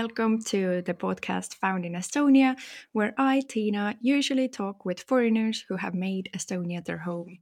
Welcome 0.00 0.40
to 0.44 0.80
the 0.80 0.94
podcast 0.94 1.56
Found 1.56 1.84
in 1.84 1.92
Estonia, 1.92 2.56
where 2.92 3.12
I, 3.18 3.42
Tina, 3.46 3.98
usually 4.00 4.48
talk 4.48 4.86
with 4.86 5.02
foreigners 5.02 5.62
who 5.68 5.76
have 5.76 5.92
made 5.92 6.30
Estonia 6.34 6.82
their 6.82 6.96
home. 6.96 7.40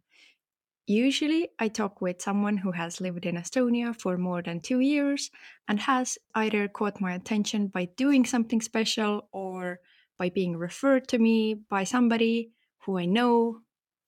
Usually, 0.85 1.51
I 1.61 1.69
talk 1.69 2.01
with 2.01 2.21
someone 2.21 2.57
who 2.57 2.73
has 2.73 3.01
lived 3.01 3.27
in 3.27 3.37
Estonia 3.37 3.95
for 3.95 4.19
more 4.19 4.43
than 4.43 4.59
two 4.59 4.81
years 4.81 5.31
and 5.69 5.79
has 5.79 6.19
either 6.35 6.67
caught 6.67 7.01
my 7.01 7.13
attention 7.13 7.69
by 7.69 7.85
doing 7.97 8.25
something 8.25 8.61
special 8.61 9.29
or 9.31 9.79
by 10.19 10.29
being 10.29 10.57
referred 10.57 11.07
to 11.09 11.19
me 11.19 11.55
by 11.55 11.85
somebody 11.85 12.51
who 12.85 12.99
I 12.99 13.05
know 13.05 13.61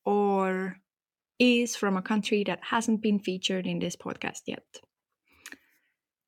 or 0.04 0.76
is 1.38 1.76
from 1.76 1.96
a 1.96 2.02
country 2.02 2.42
that 2.48 2.64
hasn't 2.64 3.00
been 3.00 3.20
featured 3.20 3.68
in 3.68 3.78
this 3.78 3.94
podcast 3.94 4.40
yet. 4.46 4.66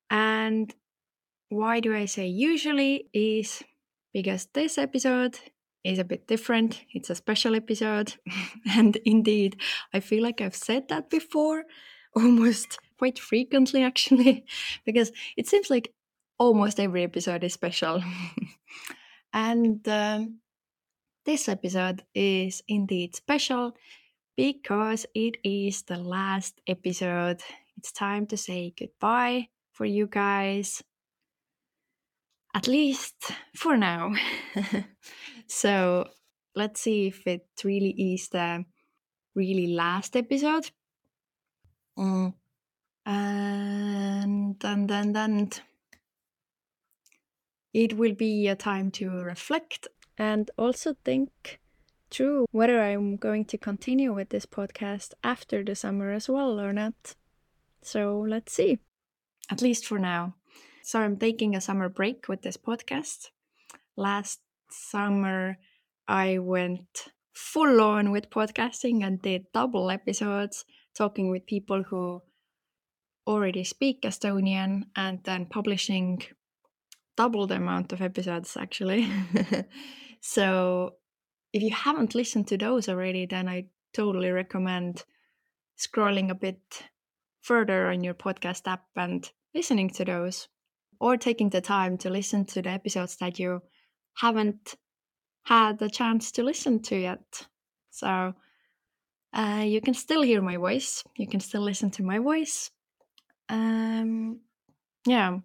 And 0.09 0.73
why 1.53 1.81
do 1.81 1.95
I 1.95 2.07
say 2.07 2.27
usually 2.27 3.09
is 3.13 3.63
because 4.13 4.49
this 4.55 4.79
episode 4.79 5.39
is 5.85 5.99
a 5.99 6.05
bit 6.05 6.27
different. 6.27 6.85
It's 6.95 7.11
a 7.11 7.15
special 7.15 7.55
episode. 7.55 8.15
and 8.67 8.97
indeed, 9.05 9.61
I 9.93 10.01
feel 10.01 10.23
like 10.23 10.41
I've 10.41 10.57
said 10.57 10.89
that 10.89 11.11
before, 11.11 11.65
almost 12.17 12.79
quite 12.99 13.19
frequently, 13.19 13.83
actually, 13.83 14.45
because 14.87 15.13
it 15.37 15.47
seems 15.47 15.71
like 15.71 15.93
almost 16.39 16.81
every 16.81 17.05
episode 17.05 17.45
is 17.45 17.53
special. 17.53 18.03
and 19.33 19.87
um, 19.89 20.39
this 21.27 21.49
episode 21.49 22.03
is 22.15 22.63
indeed 22.69 23.15
special 23.15 23.77
because 24.37 25.05
it 25.15 25.37
is 25.45 25.83
the 25.83 25.99
last 25.99 26.61
episode. 26.67 27.41
It's 27.77 27.93
time 27.93 28.27
to 28.27 28.37
say 28.37 28.73
goodbye 28.79 29.49
for 29.73 29.85
you 29.85 30.07
guys. 30.07 30.83
At 32.55 32.69
least 32.69 33.33
for 33.57 33.77
now. 33.77 34.15
so 35.47 36.09
let's 36.55 36.81
see 36.81 37.07
if 37.07 37.27
it 37.27 37.47
really 37.65 38.15
is 38.15 38.29
the 38.29 38.65
really 39.35 39.69
last 39.69 40.17
episode. 40.17 40.71
Mm. 41.99 42.35
And, 43.07 44.57
and, 44.63 44.91
and, 44.91 45.17
and 45.17 45.61
it 47.73 47.95
will 47.95 48.15
be 48.15 48.49
a 48.49 48.55
time 48.55 48.91
to 48.93 49.11
reflect 49.11 49.89
and 50.19 50.51
also 50.59 50.95
think 51.05 51.59
through 52.11 52.45
whether 52.51 52.83
I'm 52.83 53.17
going 53.17 53.47
to 53.47 53.59
continue 53.59 54.13
with 54.13 54.29
this 54.29 54.45
podcast 54.45 55.15
after 55.25 55.65
the 55.65 55.75
summer 55.75 56.13
as 56.13 56.29
well 56.29 56.61
or 56.61 56.73
not. 56.73 57.15
So 57.81 58.25
let's 58.29 58.53
see. 58.53 58.79
At 59.51 59.63
least 59.63 59.87
for 59.87 59.99
now. 59.99 60.35
So 60.85 61.01
I'm 61.01 61.17
taking 61.17 61.55
a 61.55 61.61
summer 61.61 61.89
break 61.89 62.29
with 62.29 62.43
this 62.43 62.57
podcast. 62.57 63.31
Last 63.97 64.41
summer, 64.69 65.59
I 66.09 66.39
went 66.39 67.09
full 67.33 67.81
on 67.81 68.11
with 68.11 68.31
podcasting 68.31 69.07
and 69.07 69.23
did 69.23 69.47
double 69.55 69.91
episodes 69.91 70.65
talking 70.95 71.31
with 71.31 71.47
people 71.47 71.85
who 71.85 72.21
already 73.27 73.63
speak 73.63 74.03
Estonian 74.03 74.83
and 74.97 75.21
then 75.23 75.47
publishing 75.47 76.23
double 77.17 77.47
the 77.47 77.57
amount 77.57 77.93
of 77.93 78.03
episodes 78.03 78.57
actually. 78.57 79.09
so 80.21 80.95
if 81.53 81.63
you 81.63 81.71
haven't 81.71 82.17
listened 82.17 82.49
to 82.49 82.59
those 82.59 82.89
already, 82.89 83.27
then 83.27 83.49
I 83.49 83.67
totally 83.95 84.31
recommend 84.31 85.05
scrolling 85.79 86.31
a 86.31 86.35
bit 86.35 86.83
further 87.41 87.89
on 87.89 88.03
your 88.03 88.15
podcast 88.15 88.67
app 88.67 88.85
and 88.97 89.31
listening 89.55 89.91
to 89.91 90.05
those 90.05 90.49
or 91.03 91.17
taking 91.17 91.51
the 91.51 91.61
time 91.61 91.99
to 91.99 92.09
listen 92.09 92.45
to 92.45 92.63
the 92.63 92.69
episodes 92.69 93.17
that 93.17 93.37
you 93.37 93.61
haven't 94.15 94.77
had 95.43 95.81
the 95.81 95.91
chance 95.91 96.31
to 96.31 96.45
listen 96.45 96.81
to 96.81 96.97
yet. 96.97 97.49
So 97.91 98.35
uh, 99.33 99.65
you 99.67 99.81
can 99.81 99.95
still 99.95 100.23
hear 100.23 100.41
my 100.41 100.57
voice. 100.57 101.03
You 101.17 101.27
can 101.27 101.41
still 101.41 101.63
listen 101.63 101.91
to 101.91 102.05
my 102.05 102.21
voice. 102.21 102.71
Um, 103.49 104.43
yeah. 105.05 105.39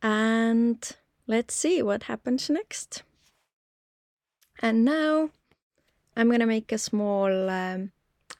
And 0.00 0.96
let's 1.26 1.52
see 1.52 1.82
what 1.82 2.04
happens 2.04 2.48
next. 2.48 3.02
And 4.62 4.84
now 4.84 5.30
I'm 6.16 6.28
going 6.28 6.38
to 6.38 6.46
make 6.46 6.70
a 6.70 6.78
small 6.78 7.50
um, 7.50 7.90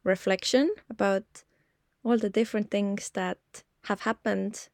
reflection 0.04 0.72
about 0.88 1.42
all 2.04 2.16
the 2.16 2.30
different 2.30 2.70
things 2.70 3.10
that 3.14 3.64
have 3.86 4.02
happened 4.02 4.68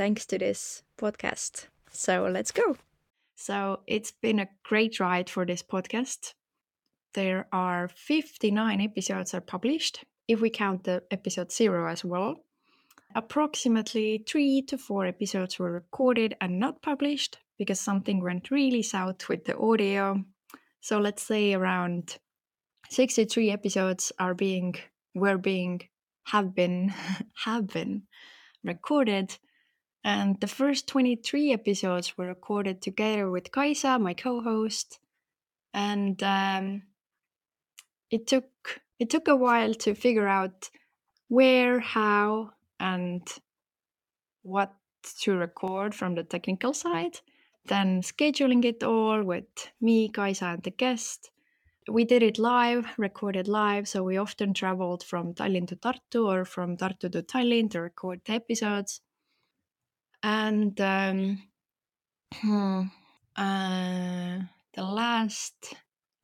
thanks 0.00 0.24
to 0.24 0.38
this 0.38 0.82
podcast. 0.96 1.66
So 1.90 2.24
let's 2.24 2.52
go. 2.52 2.78
So 3.36 3.80
it's 3.86 4.12
been 4.12 4.40
a 4.40 4.48
great 4.64 4.98
ride 4.98 5.28
for 5.28 5.44
this 5.44 5.62
podcast. 5.62 6.32
There 7.12 7.46
are 7.52 7.90
59 7.94 8.80
episodes 8.80 9.34
are 9.34 9.42
published, 9.42 10.06
if 10.26 10.40
we 10.40 10.48
count 10.48 10.84
the 10.84 11.02
episode 11.10 11.52
zero 11.52 11.86
as 11.86 12.02
well. 12.02 12.36
Approximately 13.14 14.24
three 14.26 14.62
to 14.68 14.78
four 14.78 15.04
episodes 15.04 15.58
were 15.58 15.70
recorded 15.70 16.34
and 16.40 16.58
not 16.58 16.80
published 16.80 17.36
because 17.58 17.78
something 17.78 18.22
went 18.22 18.50
really 18.50 18.82
south 18.82 19.28
with 19.28 19.44
the 19.44 19.58
audio 19.58 20.24
so 20.80 20.98
let's 20.98 21.22
say 21.22 21.52
around 21.52 22.16
63 22.88 23.50
episodes 23.50 24.12
are 24.18 24.32
being 24.32 24.76
were 25.14 25.36
being 25.36 25.82
have 26.24 26.54
been 26.54 26.94
have 27.44 27.66
been 27.66 28.04
recorded 28.64 29.36
and 30.04 30.40
the 30.40 30.46
first 30.46 30.86
23 30.88 31.52
episodes 31.52 32.16
were 32.16 32.26
recorded 32.26 32.82
together 32.82 33.30
with 33.30 33.52
Kaisa, 33.52 33.98
my 33.98 34.14
co-host, 34.14 34.98
and 35.74 36.22
um, 36.22 36.82
it 38.10 38.26
took 38.26 38.80
it 38.98 39.10
took 39.10 39.28
a 39.28 39.36
while 39.36 39.74
to 39.74 39.94
figure 39.94 40.28
out 40.28 40.70
where, 41.28 41.80
how, 41.80 42.50
and 42.78 43.26
what 44.42 44.74
to 45.20 45.36
record 45.36 45.94
from 45.94 46.14
the 46.14 46.24
technical 46.24 46.74
side 46.74 47.20
then 47.66 48.02
scheduling 48.02 48.64
it 48.64 48.82
all 48.82 49.22
with 49.22 49.70
me, 49.80 50.08
Kaisa, 50.08 50.46
and 50.46 50.62
the 50.62 50.70
guest. 50.70 51.30
We 51.88 52.04
did 52.04 52.22
it 52.22 52.38
live, 52.38 52.86
recorded 52.98 53.48
live, 53.48 53.88
so 53.88 54.02
we 54.02 54.16
often 54.16 54.54
traveled 54.54 55.02
from 55.02 55.34
Tallinn 55.34 55.66
to 55.68 55.76
Tartu 55.76 56.26
or 56.26 56.44
from 56.44 56.76
Tartu 56.76 57.10
to 57.12 57.22
Tallinn 57.22 57.70
to 57.70 57.80
record 57.80 58.20
the 58.24 58.32
episodes. 58.32 59.00
And 60.22 60.78
um, 60.80 61.42
uh, 63.36 64.38
the 64.74 64.82
last, 64.82 65.74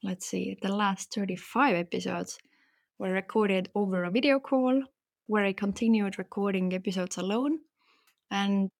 let's 0.02 0.26
see, 0.26 0.58
the 0.60 0.74
last 0.74 1.14
35 1.14 1.76
episodes 1.76 2.38
were 2.98 3.12
recorded 3.12 3.70
over 3.74 4.04
a 4.04 4.10
video 4.10 4.38
call 4.38 4.82
where 5.26 5.44
I 5.44 5.52
continued 5.52 6.18
recording 6.18 6.72
episodes 6.72 7.16
alone 7.16 7.58
and 8.30 8.70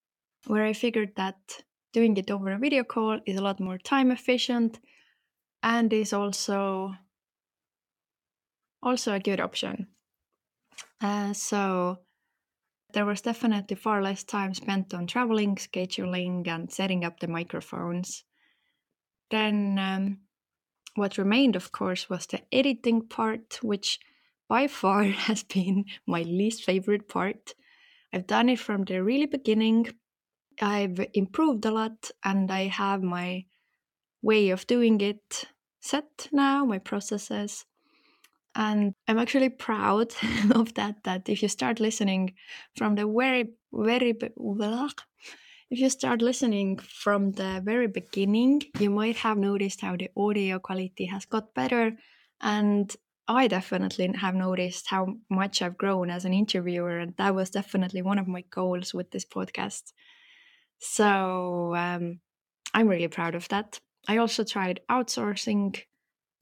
where 0.46 0.64
I 0.64 0.72
figured 0.72 1.12
that 1.16 1.36
doing 1.92 2.16
it 2.16 2.30
over 2.30 2.52
a 2.52 2.58
video 2.58 2.84
call 2.84 3.20
is 3.26 3.36
a 3.36 3.42
lot 3.42 3.58
more 3.58 3.78
time 3.78 4.10
efficient 4.10 4.78
and 5.62 5.92
is 5.92 6.12
also 6.12 6.94
also 8.82 9.14
a 9.14 9.20
good 9.20 9.40
option. 9.40 9.88
Uh, 11.00 11.32
so 11.32 11.98
there 12.96 13.04
was 13.04 13.20
definitely 13.20 13.76
far 13.76 14.02
less 14.02 14.24
time 14.24 14.54
spent 14.54 14.94
on 14.94 15.06
traveling, 15.06 15.54
scheduling, 15.56 16.48
and 16.48 16.72
setting 16.72 17.04
up 17.04 17.20
the 17.20 17.28
microphones. 17.28 18.24
Then 19.30 19.78
um, 19.78 20.20
what 20.94 21.18
remained, 21.18 21.56
of 21.56 21.72
course, 21.72 22.08
was 22.08 22.24
the 22.26 22.40
editing 22.50 23.06
part, 23.06 23.58
which 23.62 24.00
by 24.48 24.66
far 24.80 25.04
has 25.04 25.42
been 25.42 25.84
my 26.06 26.22
least 26.22 26.64
favorite 26.64 27.06
part. 27.06 27.54
I've 28.14 28.26
done 28.26 28.48
it 28.48 28.60
from 28.60 28.84
the 28.84 29.04
really 29.04 29.26
beginning, 29.26 29.88
I've 30.62 31.06
improved 31.12 31.66
a 31.66 31.72
lot 31.72 32.10
and 32.24 32.50
I 32.50 32.68
have 32.68 33.02
my 33.02 33.44
way 34.22 34.48
of 34.48 34.66
doing 34.66 35.02
it 35.02 35.44
set 35.82 36.28
now, 36.32 36.64
my 36.64 36.78
processes. 36.78 37.66
And 38.56 38.94
I'm 39.06 39.18
actually 39.18 39.50
proud 39.50 40.14
of 40.54 40.74
that. 40.74 41.04
That 41.04 41.28
if 41.28 41.42
you 41.42 41.48
start 41.48 41.78
listening 41.78 42.34
from 42.74 42.94
the 42.94 43.06
very, 43.06 43.52
very, 43.72 44.14
if 45.70 45.78
you 45.78 45.90
start 45.90 46.22
listening 46.22 46.78
from 46.78 47.32
the 47.32 47.60
very 47.62 47.86
beginning, 47.86 48.62
you 48.80 48.88
might 48.88 49.16
have 49.16 49.36
noticed 49.36 49.82
how 49.82 49.96
the 49.96 50.10
audio 50.16 50.58
quality 50.58 51.04
has 51.04 51.26
got 51.26 51.54
better. 51.54 51.96
And 52.40 52.94
I 53.28 53.46
definitely 53.46 54.10
have 54.16 54.34
noticed 54.34 54.86
how 54.88 55.16
much 55.28 55.60
I've 55.60 55.76
grown 55.76 56.08
as 56.08 56.24
an 56.24 56.32
interviewer. 56.32 56.98
And 56.98 57.14
that 57.18 57.34
was 57.34 57.50
definitely 57.50 58.00
one 58.00 58.18
of 58.18 58.26
my 58.26 58.42
goals 58.50 58.94
with 58.94 59.10
this 59.10 59.26
podcast. 59.26 59.92
So 60.78 61.74
um, 61.74 62.20
I'm 62.72 62.88
really 62.88 63.08
proud 63.08 63.34
of 63.34 63.48
that. 63.48 63.80
I 64.08 64.18
also 64.18 64.44
tried 64.44 64.80
outsourcing 64.90 65.82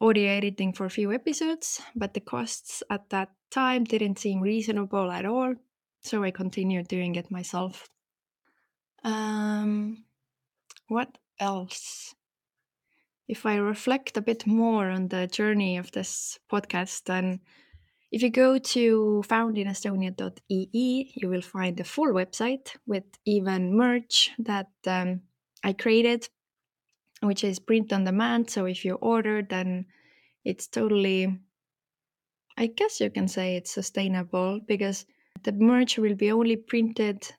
audio 0.04 0.30
editing 0.30 0.74
for 0.74 0.84
a 0.84 0.90
few 0.90 1.12
episodes, 1.12 1.80
but 1.96 2.12
the 2.12 2.20
costs 2.20 2.82
at 2.90 3.08
that 3.08 3.30
time 3.50 3.84
didn't 3.84 4.18
seem 4.18 4.42
reasonable 4.42 5.10
at 5.10 5.24
all. 5.24 5.54
so 6.02 6.22
I 6.22 6.30
continued 6.30 6.88
doing 6.88 7.14
it 7.14 7.30
myself. 7.30 7.88
Um, 9.02 10.04
what 10.88 11.16
else? 11.40 12.14
If 13.26 13.46
I 13.46 13.56
reflect 13.56 14.18
a 14.18 14.20
bit 14.20 14.46
more 14.46 14.90
on 14.90 15.08
the 15.08 15.26
journey 15.26 15.78
of 15.78 15.90
this 15.92 16.38
podcast, 16.52 17.04
then 17.04 17.40
if 18.12 18.22
you 18.22 18.28
go 18.28 18.58
to 18.58 19.24
foundinEstonia.ee, 19.26 21.12
you 21.14 21.28
will 21.30 21.40
find 21.40 21.78
the 21.78 21.84
full 21.84 22.12
website 22.12 22.76
with 22.86 23.04
even 23.24 23.74
merch 23.74 24.30
that 24.38 24.68
um, 24.86 25.22
I 25.62 25.72
created, 25.72 26.28
which 27.26 27.44
is 27.44 27.58
print 27.58 27.92
on 27.92 28.04
demand. 28.04 28.50
So 28.50 28.66
if 28.66 28.84
you 28.84 28.94
order, 28.94 29.42
then 29.42 29.86
it's 30.44 30.66
totally, 30.66 31.38
I 32.56 32.66
guess 32.66 33.00
you 33.00 33.10
can 33.10 33.28
say 33.28 33.56
it's 33.56 33.72
sustainable 33.72 34.60
because 34.66 35.06
the 35.42 35.52
merch 35.52 35.98
will 35.98 36.14
be 36.14 36.30
only 36.30 36.56
printed 36.56 37.32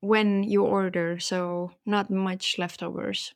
when 0.00 0.44
you 0.44 0.64
order, 0.64 1.18
so 1.18 1.72
not 1.84 2.10
much 2.10 2.58
leftovers. 2.58 3.34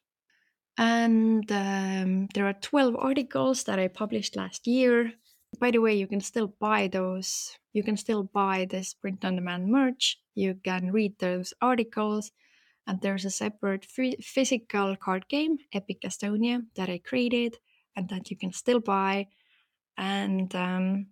And 0.78 1.50
um, 1.50 2.28
there 2.34 2.46
are 2.46 2.54
12 2.54 2.96
articles 2.96 3.64
that 3.64 3.78
I 3.78 3.88
published 3.88 4.36
last 4.36 4.66
year. 4.66 5.12
By 5.58 5.72
the 5.72 5.78
way, 5.78 5.94
you 5.94 6.06
can 6.06 6.20
still 6.20 6.46
buy 6.46 6.88
those. 6.88 7.58
You 7.72 7.82
can 7.82 7.96
still 7.96 8.22
buy 8.22 8.66
this 8.70 8.94
print 8.94 9.24
on 9.24 9.36
demand 9.36 9.68
merch. 9.68 10.18
You 10.34 10.54
can 10.54 10.92
read 10.92 11.18
those 11.18 11.52
articles. 11.60 12.32
And 12.90 13.00
there's 13.00 13.24
a 13.24 13.30
separate 13.30 13.84
physical 13.84 14.96
card 14.96 15.28
game, 15.28 15.58
Epic 15.72 16.00
Estonia, 16.02 16.62
that 16.74 16.88
I 16.88 16.98
created 16.98 17.56
and 17.94 18.08
that 18.08 18.32
you 18.32 18.36
can 18.36 18.52
still 18.52 18.80
buy. 18.80 19.28
And 19.96 20.52
um, 20.56 21.06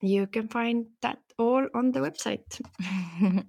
you 0.00 0.26
can 0.26 0.48
find 0.48 0.86
that 1.02 1.18
all 1.38 1.68
on 1.74 1.92
the 1.92 2.00
website. 2.00 2.58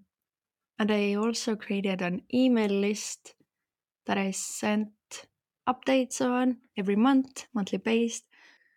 and 0.80 0.92
I 0.92 1.14
also 1.14 1.56
created 1.56 2.02
an 2.02 2.24
email 2.34 2.70
list 2.70 3.36
that 4.06 4.18
I 4.18 4.32
sent 4.32 4.90
updates 5.70 6.20
on 6.20 6.58
every 6.78 6.98
month, 6.98 7.46
monthly 7.54 7.78
based. 7.78 8.26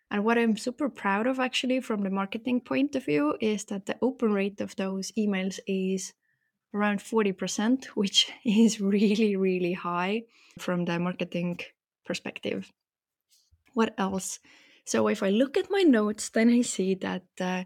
And 0.09 0.23
what 0.23 0.37
I'm 0.37 0.55
super 0.55 0.87
proud 0.87 1.27
of 1.27 1.41
actually 1.41 1.81
from 1.81 2.03
the 2.03 2.09
marketing 2.09 2.61
point 2.61 2.95
of 2.95 3.03
view 3.03 3.35
is 3.41 3.65
that 3.65 3.87
the 3.87 3.97
open 4.01 4.31
rate 4.31 4.61
of 4.61 4.73
those 4.77 5.11
emails 5.17 5.59
is 5.67 6.13
around 6.75 6.99
40%, 6.99 7.85
which 7.95 8.31
is 8.45 8.81
really, 8.81 9.35
really 9.35 9.73
high 9.73 10.23
from 10.59 10.85
the 10.85 10.99
marketing 10.99 11.59
perspective. 12.05 12.71
What 13.73 13.93
else? 13.97 14.39
So 14.85 15.07
if 15.07 15.23
I 15.23 15.29
look 15.29 15.57
at 15.57 15.71
my 15.71 15.81
notes, 15.81 16.29
then 16.29 16.49
I 16.49 16.61
see 16.61 16.95
that 16.95 17.23
uh, 17.39 17.63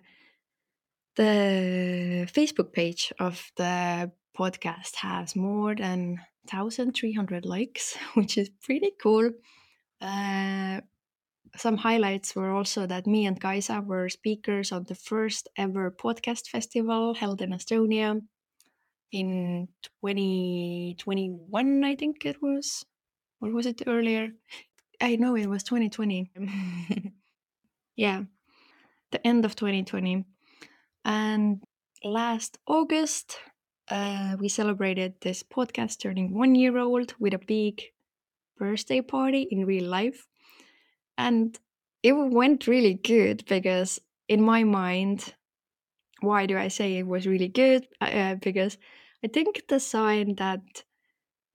the 1.16 2.28
Facebook 2.32 2.72
page 2.72 3.12
of 3.20 3.52
the 3.58 4.12
podcast 4.38 4.96
has 4.96 5.36
more 5.36 5.76
than 5.76 6.22
1,300 6.50 7.46
likes, 7.46 7.98
which 8.14 8.38
is 8.38 8.50
pretty 8.62 8.92
cool. 9.02 9.32
Uh, 10.02 10.80
some 11.58 11.78
highlights 11.78 12.36
were 12.36 12.52
also 12.52 12.86
that 12.86 13.08
me 13.08 13.26
and 13.26 13.42
Kaisa 13.42 13.82
were 13.82 14.08
speakers 14.08 14.72
on 14.72 14.86
the 14.86 14.96
first 14.96 15.50
ever 15.58 15.92
podcast 15.92 16.48
festival 16.48 17.16
held 17.16 17.42
in 17.42 17.52
Estonia 17.52 18.22
in 19.12 19.70
2021, 20.02 21.84
I 21.84 21.96
think 21.96 22.26
it 22.26 22.42
was. 22.42 22.86
Or 23.42 23.52
was 23.52 23.66
it 23.66 23.84
earlier? 23.88 24.30
I 25.02 25.16
know 25.18 25.36
it 25.36 25.48
was 25.48 25.64
2020. 25.64 26.32
yeah, 27.96 28.24
the 29.12 29.26
end 29.28 29.46
of 29.46 29.56
2020. 29.56 30.26
And 31.06 31.64
last 32.04 32.58
August, 32.68 33.40
uh, 33.90 34.38
we 34.40 34.50
celebrated 34.50 35.16
this 35.22 35.44
podcast 35.44 36.00
turning 36.00 36.34
one 36.34 36.56
year 36.56 36.78
old 36.78 37.16
with 37.20 37.34
a 37.34 37.40
big 37.40 37.84
birthday 38.58 39.02
party 39.02 39.44
in 39.52 39.66
real 39.66 39.86
life. 39.86 40.28
And 41.18 41.58
it 42.04 42.14
went 42.14 42.68
really 42.68 42.96
good 42.96 43.46
because, 43.48 44.00
in 44.28 44.42
my 44.42 44.64
mind, 44.64 45.36
why 46.21 46.45
do 46.45 46.57
I 46.57 46.68
say 46.68 46.98
it 46.98 47.07
was 47.07 47.27
really 47.27 47.48
good? 47.48 47.88
Uh, 48.01 48.36
because 48.36 48.77
I 49.24 49.27
think 49.27 49.63
the 49.68 49.80
sign 49.80 50.36
that 50.36 50.83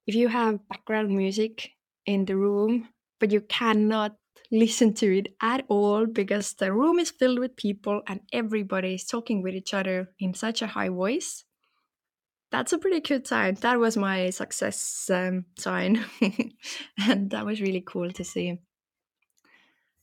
if 0.07 0.15
you 0.15 0.27
have 0.27 0.67
background 0.69 1.09
music 1.15 1.71
in 2.05 2.25
the 2.25 2.35
room, 2.35 2.89
but 3.19 3.31
you 3.31 3.41
cannot 3.41 4.15
listen 4.51 4.93
to 4.93 5.17
it 5.17 5.35
at 5.41 5.65
all 5.67 6.05
because 6.05 6.53
the 6.53 6.71
room 6.71 6.99
is 6.99 7.09
filled 7.11 7.39
with 7.39 7.55
people 7.55 8.01
and 8.07 8.21
everybody 8.31 8.93
is 8.95 9.05
talking 9.05 9.41
with 9.41 9.55
each 9.55 9.73
other 9.73 10.11
in 10.19 10.33
such 10.33 10.61
a 10.61 10.67
high 10.67 10.89
voice. 10.89 11.43
That's 12.51 12.73
a 12.73 12.77
pretty 12.77 13.01
good 13.01 13.27
sign. 13.27 13.55
That 13.55 13.79
was 13.79 13.97
my 13.97 14.29
success 14.29 15.09
um, 15.11 15.45
sign. 15.57 16.05
and 16.99 17.31
that 17.31 17.45
was 17.45 17.59
really 17.59 17.83
cool 17.85 18.11
to 18.11 18.23
see. 18.23 18.59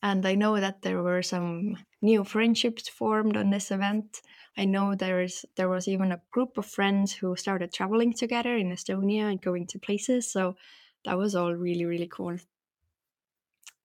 And 0.03 0.27
I 0.27 0.35
know 0.35 0.59
that 0.59 0.83
there 0.83 1.03
were 1.03 1.23
some 1.23 1.77
new 2.03 2.25
friendships 2.25 2.89
formed 2.89 3.37
on 3.37 3.51
this 3.51 3.71
event. 3.71 4.21
I 4.57 4.65
know 4.67 4.95
there's 4.95 5.45
there 5.57 5.69
was 5.69 5.89
even 5.89 6.13
a 6.13 6.21
group 6.31 6.59
of 6.59 6.67
friends 6.67 7.13
who 7.13 7.37
started 7.37 7.73
traveling 7.73 8.13
together 8.13 8.57
in 8.57 8.71
Estonia 8.71 9.31
and 9.31 9.41
going 9.41 9.67
to 9.69 9.79
places. 9.79 10.31
So 10.31 10.57
that 11.05 11.19
was 11.19 11.35
all 11.35 11.55
really 11.55 11.85
really 11.85 12.09
cool. 12.09 12.37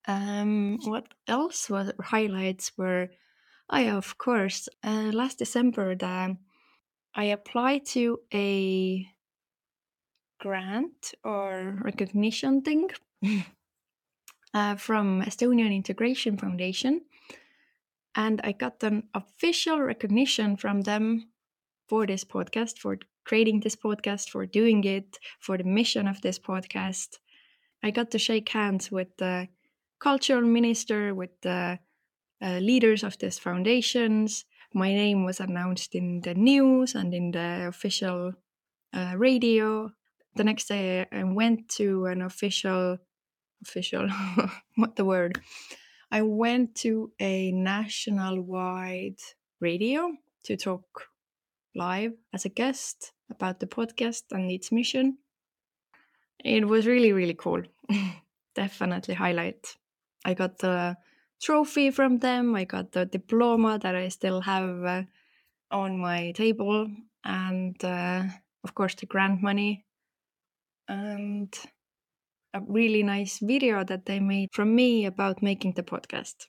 Um, 0.06 0.78
what 0.84 1.06
else 1.26 1.68
was 1.68 1.92
highlights 2.00 2.72
were, 2.78 3.10
I 3.68 3.90
of 3.90 4.16
course 4.18 4.68
uh, 4.82 5.10
last 5.12 5.38
December 5.38 5.94
the 5.94 6.36
I 7.14 7.24
applied 7.24 7.84
to 7.86 8.20
a 8.32 9.06
grant 10.38 11.14
or 11.24 11.78
recognition 11.82 12.62
thing 12.62 12.90
uh, 14.54 14.76
from 14.76 15.22
Estonian 15.22 15.74
Integration 15.74 16.36
Foundation, 16.36 17.02
and 18.18 18.40
I 18.42 18.50
got 18.50 18.82
an 18.82 19.04
official 19.14 19.80
recognition 19.80 20.56
from 20.56 20.82
them 20.82 21.28
for 21.88 22.04
this 22.04 22.24
podcast, 22.24 22.78
for 22.78 22.98
creating 23.24 23.60
this 23.60 23.76
podcast, 23.76 24.28
for 24.28 24.44
doing 24.44 24.82
it, 24.82 25.18
for 25.38 25.56
the 25.56 25.62
mission 25.62 26.08
of 26.08 26.20
this 26.20 26.36
podcast. 26.36 27.18
I 27.80 27.92
got 27.92 28.10
to 28.10 28.18
shake 28.18 28.48
hands 28.48 28.90
with 28.90 29.16
the 29.18 29.46
cultural 30.00 30.42
minister, 30.42 31.14
with 31.14 31.30
the 31.42 31.78
uh, 32.42 32.58
leaders 32.58 33.04
of 33.04 33.16
these 33.18 33.38
foundations. 33.38 34.44
My 34.74 34.92
name 34.92 35.24
was 35.24 35.38
announced 35.38 35.94
in 35.94 36.20
the 36.22 36.34
news 36.34 36.96
and 36.96 37.14
in 37.14 37.30
the 37.30 37.68
official 37.68 38.32
uh, 38.92 39.14
radio. 39.16 39.92
The 40.34 40.44
next 40.44 40.66
day, 40.66 41.06
I 41.12 41.22
went 41.22 41.68
to 41.76 42.06
an 42.06 42.22
official, 42.22 42.98
official, 43.62 44.08
what 44.74 44.96
the 44.96 45.04
word? 45.04 45.40
I 46.10 46.22
went 46.22 46.74
to 46.76 47.12
a 47.20 47.52
national 47.52 48.40
wide 48.40 49.20
radio 49.60 50.16
to 50.44 50.56
talk 50.56 51.08
live 51.74 52.14
as 52.32 52.44
a 52.44 52.48
guest 52.48 53.12
about 53.30 53.60
the 53.60 53.66
podcast 53.66 54.24
and 54.30 54.50
its 54.50 54.72
mission. 54.72 55.18
It 56.44 56.66
was 56.66 56.86
really, 56.86 57.12
really 57.12 57.34
cool. 57.34 57.62
Definitely 58.54 59.14
highlight. 59.14 59.76
I 60.24 60.34
got 60.34 60.58
the 60.58 60.96
trophy 61.40 61.90
from 61.90 62.18
them. 62.18 62.54
I 62.54 62.64
got 62.64 62.92
the 62.92 63.04
diploma 63.04 63.78
that 63.78 63.94
I 63.94 64.08
still 64.08 64.40
have 64.40 64.84
uh, 64.84 65.02
on 65.70 65.98
my 65.98 66.32
table, 66.32 66.88
and 67.24 67.82
uh, 67.84 68.24
of 68.64 68.74
course 68.74 68.94
the 68.94 69.06
grant 69.06 69.42
money, 69.42 69.86
and 70.88 71.54
a 72.54 72.60
really 72.60 73.02
nice 73.02 73.38
video 73.38 73.84
that 73.84 74.06
they 74.06 74.20
made 74.20 74.48
from 74.52 74.74
me 74.74 75.06
about 75.06 75.42
making 75.42 75.72
the 75.72 75.82
podcast 75.82 76.46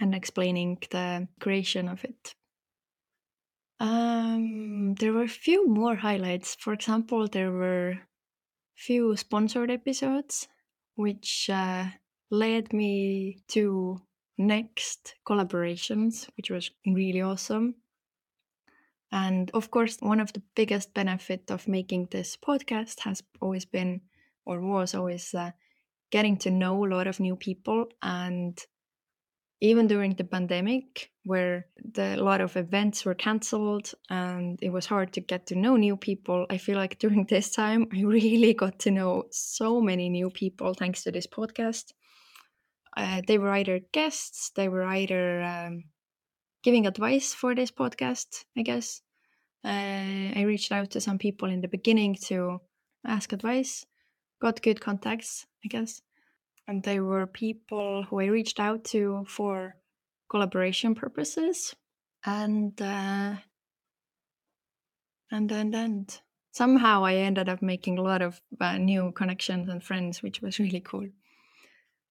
and 0.00 0.14
explaining 0.14 0.78
the 0.90 1.28
creation 1.40 1.88
of 1.88 2.04
it. 2.04 2.34
Um, 3.80 4.94
there 4.94 5.12
were 5.12 5.24
a 5.24 5.28
few 5.28 5.66
more 5.66 5.96
highlights. 5.96 6.54
For 6.54 6.72
example, 6.72 7.26
there 7.26 7.50
were 7.50 7.98
few 8.76 9.16
sponsored 9.16 9.70
episodes, 9.70 10.48
which 10.94 11.50
uh, 11.50 11.86
led 12.30 12.72
me 12.72 13.42
to 13.48 14.00
next 14.38 15.14
collaborations, 15.26 16.28
which 16.36 16.50
was 16.50 16.70
really 16.86 17.20
awesome. 17.20 17.74
And 19.10 19.50
of 19.52 19.70
course, 19.70 19.98
one 20.00 20.20
of 20.20 20.32
the 20.32 20.42
biggest 20.54 20.94
benefit 20.94 21.50
of 21.50 21.68
making 21.68 22.08
this 22.10 22.36
podcast 22.36 23.00
has 23.00 23.22
always 23.40 23.64
been, 23.66 24.00
or 24.44 24.60
was 24.60 24.94
always, 24.94 25.34
uh, 25.34 25.50
getting 26.10 26.36
to 26.38 26.50
know 26.50 26.84
a 26.84 26.88
lot 26.88 27.06
of 27.06 27.20
new 27.20 27.36
people. 27.36 27.86
And 28.02 28.58
even 29.60 29.86
during 29.86 30.14
the 30.14 30.24
pandemic, 30.24 31.10
where 31.24 31.66
the, 31.76 32.16
a 32.16 32.22
lot 32.22 32.40
of 32.40 32.56
events 32.56 33.04
were 33.04 33.14
cancelled 33.14 33.92
and 34.10 34.58
it 34.60 34.70
was 34.70 34.86
hard 34.86 35.12
to 35.12 35.20
get 35.20 35.46
to 35.46 35.54
know 35.54 35.76
new 35.76 35.96
people, 35.96 36.46
I 36.50 36.58
feel 36.58 36.76
like 36.76 36.98
during 37.04 37.26
this 37.26 37.50
time, 37.50 37.86
I 37.92 38.02
really 38.02 38.54
got 38.54 38.80
to 38.80 38.90
know 38.90 39.24
so 39.30 39.80
many 39.80 40.08
new 40.08 40.30
people 40.30 40.74
thanks 40.74 41.04
to 41.04 41.12
this 41.12 41.26
podcast 41.26 41.92
uh, 42.96 43.22
they 43.26 43.38
were 43.38 43.50
either 43.50 43.80
guests, 43.92 44.50
they 44.54 44.68
were 44.68 44.84
either 44.84 45.42
um, 45.42 45.84
giving 46.62 46.86
advice 46.86 47.34
for 47.34 47.54
this 47.54 47.70
podcast, 47.70 48.44
I 48.56 48.62
guess. 48.62 49.00
Uh, 49.64 50.32
I 50.36 50.42
reached 50.46 50.72
out 50.72 50.90
to 50.90 51.00
some 51.00 51.18
people 51.18 51.48
in 51.48 51.60
the 51.60 51.68
beginning 51.68 52.16
to 52.26 52.60
ask 53.06 53.32
advice, 53.32 53.86
got 54.42 54.60
good 54.60 54.80
contacts, 54.80 55.46
I 55.64 55.68
guess. 55.68 56.02
And 56.66 56.82
they 56.82 56.98
were 56.98 57.26
people 57.26 58.02
who 58.02 58.20
I 58.20 58.26
reached 58.26 58.58
out 58.58 58.84
to 58.86 59.24
for 59.28 59.76
collaboration 60.28 60.94
purposes. 60.94 61.74
And 62.26 62.80
uh, 62.80 63.36
and 65.30 65.50
and 65.50 65.74
and 65.74 66.20
somehow 66.52 67.04
I 67.04 67.14
ended 67.14 67.48
up 67.48 67.62
making 67.62 67.98
a 67.98 68.02
lot 68.02 68.22
of 68.22 68.40
uh, 68.60 68.78
new 68.78 69.12
connections 69.12 69.68
and 69.68 69.82
friends, 69.82 70.22
which 70.22 70.42
was 70.42 70.58
really 70.58 70.80
cool. 70.80 71.08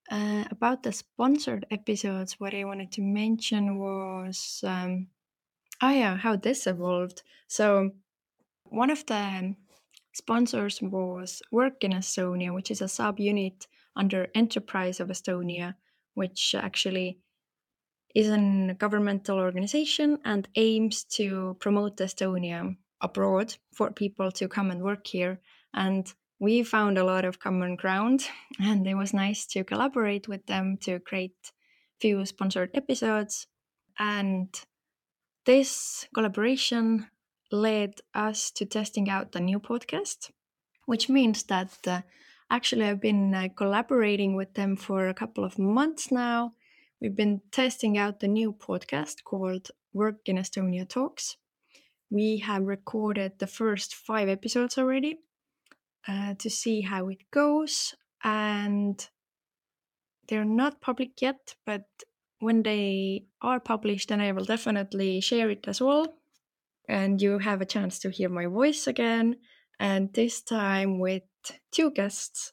Uh, 0.10 0.44
about 0.52 0.84
the 0.84 0.92
sponsored 0.92 1.66
episodes, 1.72 2.40
what 2.40 2.54
I 2.54 2.66
wanted 2.66 2.92
to 2.94 3.02
mention 3.02 3.78
was, 3.78 4.62
um, 4.66 5.08
oh 5.82 5.90
yeah, 5.90 6.18
how 6.18 6.36
this 6.36 6.68
evolved. 6.68 7.24
So 7.48 7.92
one 8.66 8.90
of 8.90 9.06
the 9.06 9.56
sponsors 10.14 10.82
was 10.82 11.42
Work 11.52 11.84
in 11.84 11.92
Estonia, 11.92 12.54
which 12.54 12.72
is 12.72 12.82
a 12.82 12.86
subunit 12.86 13.68
under 13.96 14.28
Enterprise 14.36 15.00
of 15.00 15.10
Estonia, 15.10 15.76
which 16.14 16.56
actually 16.56 17.20
is 18.14 18.30
a 18.30 18.76
governmental 18.78 19.38
organization 19.38 20.20
and 20.26 20.48
aims 20.56 21.04
to 21.06 21.56
promote 21.60 21.98
Estonia 21.98 22.76
abroad 23.02 23.56
for 23.74 23.92
people 23.92 24.32
to 24.32 24.48
come 24.48 24.72
and 24.72 24.82
work 24.82 25.08
here. 25.08 25.40
And 25.74 26.12
we 26.40 26.64
found 26.64 26.98
a 26.98 27.04
lot 27.04 27.24
of 27.26 27.40
common 27.40 27.76
ground, 27.76 28.28
and 28.60 28.86
it 28.86 28.96
was 28.96 29.14
nice 29.14 29.46
to 29.48 29.64
collaborate 29.64 30.28
with 30.28 30.46
them 30.46 30.78
to 30.82 31.00
create 31.00 31.52
few 32.00 32.26
sponsored 32.26 32.72
episodes. 32.74 33.48
And 33.98 34.50
this 35.46 36.08
collaboration 36.14 37.08
led 37.52 38.02
us 38.14 38.52
to 38.52 38.66
testing 38.66 39.10
out 39.10 39.36
a 39.36 39.40
new 39.40 39.60
podcast, 39.60 40.32
which 40.86 41.10
means 41.10 41.44
that 41.44 41.78
uh, 41.86 42.02
actually 42.50 42.86
I've 42.86 43.02
been 43.02 43.34
uh, 43.34 43.50
collaborating 43.56 44.36
with 44.36 44.54
them 44.54 44.76
for 44.76 45.08
a 45.08 45.14
couple 45.14 45.44
of 45.44 45.60
months 45.60 46.12
now. 46.12 46.54
We've 47.02 47.16
been 47.16 47.42
testing 47.52 47.98
out 47.98 48.20
the 48.20 48.28
new 48.28 48.54
podcast 48.54 49.24
called 49.24 49.72
Work 49.94 50.28
in 50.28 50.38
Estonia 50.38 50.88
Talks. 50.88 51.38
We 52.10 52.38
have 52.38 52.64
recorded 52.64 53.40
the 53.40 53.48
first 53.48 53.96
five 53.96 54.30
episodes 54.30 54.78
already 54.78 55.20
uh, 56.08 56.36
to 56.36 56.50
see 56.50 56.82
how 56.82 57.08
it 57.10 57.30
goes, 57.32 57.96
and 58.24 59.10
they're 60.28 60.46
not 60.46 60.82
public 60.82 61.22
yet, 61.22 61.56
but 61.66 61.86
when 62.40 62.64
they 62.64 63.26
are 63.42 63.60
published, 63.60 64.10
then 64.10 64.20
I 64.22 64.32
will 64.32 64.46
definitely 64.46 65.22
share 65.22 65.50
it 65.50 65.68
as 65.68 65.82
well. 65.82 66.21
And 66.92 67.22
you 67.22 67.40
have 67.40 67.62
a 67.62 67.66
chance 67.66 68.00
to 68.00 68.10
hear 68.10 68.28
my 68.28 68.48
voice 68.48 68.86
again, 68.86 69.38
and 69.80 70.14
this 70.14 70.42
time 70.42 71.00
with 71.00 71.24
two 71.72 71.90
guests. 71.90 72.52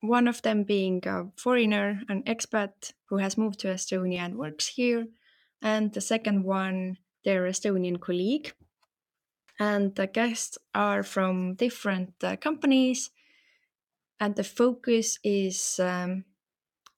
One 0.00 0.28
of 0.28 0.42
them 0.42 0.62
being 0.62 1.02
a 1.08 1.24
foreigner, 1.36 2.00
an 2.08 2.22
expat 2.22 2.92
who 3.08 3.16
has 3.16 3.36
moved 3.36 3.58
to 3.60 3.66
Estonia 3.66 4.20
and 4.20 4.38
works 4.38 4.68
here, 4.68 5.08
and 5.60 5.92
the 5.92 6.00
second 6.00 6.44
one, 6.44 6.98
their 7.24 7.42
Estonian 7.48 8.00
colleague. 8.00 8.52
And 9.58 9.92
the 9.96 10.06
guests 10.06 10.56
are 10.72 11.02
from 11.02 11.56
different 11.56 12.14
uh, 12.22 12.36
companies, 12.36 13.10
and 14.20 14.36
the 14.36 14.44
focus 14.44 15.18
is 15.24 15.80
um, 15.80 16.26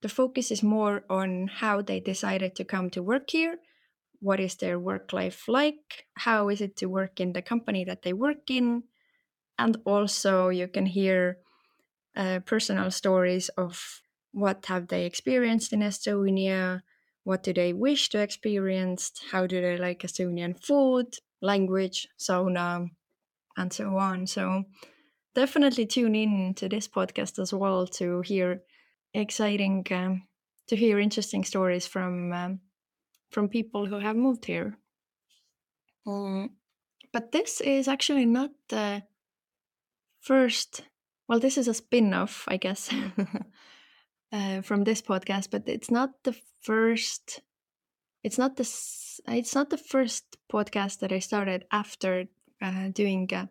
the 0.02 0.10
focus 0.10 0.50
is 0.50 0.62
more 0.62 1.04
on 1.08 1.48
how 1.48 1.80
they 1.80 2.00
decided 2.00 2.54
to 2.56 2.64
come 2.64 2.90
to 2.90 3.02
work 3.02 3.30
here 3.30 3.60
what 4.22 4.40
is 4.40 4.56
their 4.56 4.78
work 4.78 5.12
life 5.12 5.48
like? 5.48 6.06
How 6.14 6.48
is 6.48 6.60
it 6.60 6.76
to 6.76 6.86
work 6.86 7.20
in 7.20 7.32
the 7.34 7.42
company 7.42 7.84
that 7.84 8.02
they 8.02 8.12
work 8.14 8.48
in? 8.48 8.84
And 9.58 9.76
also 9.84 10.48
you 10.48 10.68
can 10.68 10.86
hear 10.86 11.38
uh, 12.16 12.40
personal 12.46 12.90
stories 12.90 13.48
of 13.50 14.02
what 14.32 14.66
have 14.66 14.88
they 14.88 15.06
experienced 15.06 15.72
in 15.72 15.80
estonia? 15.80 16.82
What 17.24 17.42
do 17.42 17.52
they 17.52 17.72
wish 17.72 18.08
to 18.10 18.20
experience 18.20 19.12
how 19.30 19.46
do 19.46 19.60
they 19.60 19.76
like 19.78 20.00
estonian 20.00 20.58
food 20.58 21.16
language 21.40 22.08
sauna 22.18 22.88
and 23.56 23.72
so 23.72 23.96
on? 23.98 24.26
So 24.26 24.64
definitely 25.34 25.86
tune 25.86 26.14
in 26.14 26.54
to 26.54 26.68
this 26.68 26.88
podcast 26.88 27.38
as 27.38 27.52
well 27.52 27.86
to 27.86 28.20
hear 28.22 28.62
exciting 29.14 29.86
um, 29.90 30.28
to 30.68 30.76
hear 30.76 30.98
interesting 30.98 31.44
stories 31.44 31.86
from 31.86 32.32
um, 32.32 32.60
from 33.32 33.48
people 33.48 33.86
who 33.86 33.98
have 33.98 34.16
moved 34.16 34.44
here 34.44 34.78
mm. 36.06 36.48
but 37.12 37.32
this 37.32 37.60
is 37.60 37.88
actually 37.88 38.26
not 38.26 38.50
the 38.68 39.02
first 40.20 40.82
well 41.28 41.40
this 41.40 41.58
is 41.58 41.66
a 41.66 41.74
spin-off 41.74 42.44
i 42.48 42.56
guess 42.56 42.90
uh, 44.32 44.60
from 44.62 44.84
this 44.84 45.02
podcast 45.02 45.50
but 45.50 45.66
it's 45.66 45.90
not 45.90 46.10
the 46.24 46.36
first 46.60 47.40
it's 48.22 48.38
not 48.38 48.56
the 48.56 48.68
it's 49.28 49.54
not 49.54 49.70
the 49.70 49.78
first 49.78 50.36
podcast 50.52 51.00
that 51.00 51.12
i 51.12 51.18
started 51.18 51.64
after 51.72 52.26
uh, 52.60 52.88
doing 52.92 53.28
uh, 53.32 53.46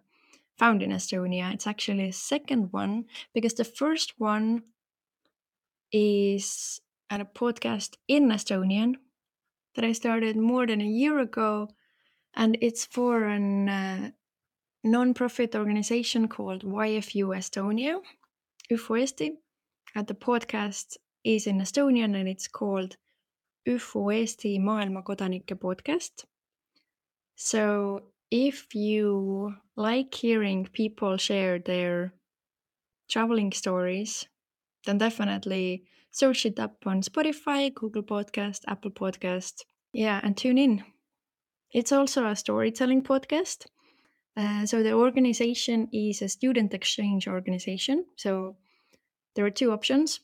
found 0.58 0.82
in 0.82 0.92
estonia 0.92 1.54
it's 1.54 1.68
actually 1.68 2.10
a 2.10 2.14
second 2.14 2.72
one 2.72 3.06
because 3.34 3.56
the 3.56 3.66
first 3.66 4.14
one 4.18 4.62
is 5.92 6.80
a 7.10 7.26
podcast 7.26 7.98
in 8.08 8.30
estonian 8.30 8.96
that 9.76 9.86
i 9.86 9.92
started 9.92 10.36
more 10.36 10.68
than 10.68 10.82
a 10.82 10.86
year 10.86 11.20
ago 11.20 11.68
and 12.34 12.58
it's 12.62 12.86
for 12.86 13.26
an 13.26 13.70
uh, 13.70 14.12
non-profit 14.84 15.56
organization 15.56 16.28
called 16.28 16.64
YFU 16.64 17.36
Estonia, 17.36 18.00
YFU 18.72 19.02
Eesti, 19.02 19.32
and 19.96 20.08
the 20.08 20.16
podcast 20.16 20.98
is 21.24 21.46
in 21.48 21.60
Estonian 21.60 22.16
and 22.20 22.28
it's 22.28 22.48
called 22.48 22.98
YFU 23.68 24.12
Eesti 24.12 24.60
maailmakodanike 24.60 25.56
podcast. 25.60 26.26
So 27.36 28.04
if 28.32 28.74
you 28.74 29.56
like 29.76 30.14
hearing 30.14 30.68
people 30.72 31.18
share 31.18 31.60
their 31.60 32.14
traveling 33.10 33.52
stories, 33.52 34.28
then 34.86 34.98
definitely 34.98 35.84
search 36.12 36.46
it 36.46 36.60
up 36.60 36.76
on 36.86 37.02
Spotify, 37.02 37.74
Google 37.74 38.04
Podcast, 38.04 38.62
Apple 38.68 38.92
Podcast. 38.92 39.64
Yeah, 39.94 40.20
and 40.24 40.38
tune 40.38 40.58
in. 40.58 40.84
It's 41.74 41.92
also 41.92 42.26
a 42.28 42.36
storytelling 42.36 43.04
podcast. 43.04 43.66
Uh, 44.36 44.66
so 44.66 44.84
the 44.84 44.94
organization 44.94 45.88
is 45.92 46.22
a 46.22 46.30
student 46.30 46.74
exchange 46.74 47.28
organization. 47.28 48.06
So 48.16 48.58
there 49.36 49.46
are 49.46 49.52
two 49.52 49.72
options. 49.72 50.20